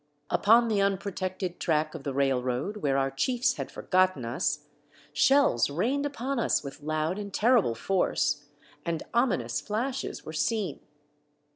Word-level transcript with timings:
Upon 0.31 0.67
the 0.67 0.81
unprotected 0.81 1.59
track 1.59 1.93
of 1.93 2.03
the 2.03 2.11
railroad 2.11 2.77
where 2.77 2.97
our 2.97 3.11
chiefs 3.11 3.57
had 3.57 3.69
forgotten 3.69 4.25
us, 4.25 4.65
shells 5.13 5.69
rained 5.69 6.07
upon 6.07 6.39
us 6.39 6.63
with 6.63 6.81
loud 6.81 7.19
and 7.19 7.31
terrible 7.31 7.75
force, 7.75 8.45
and 8.83 9.03
ominous 9.13 9.61
flashes 9.61 10.25
were 10.25 10.33
seen. 10.33 10.79